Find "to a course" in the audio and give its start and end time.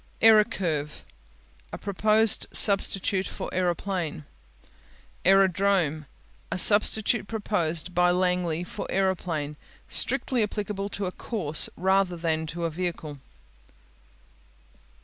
10.89-11.69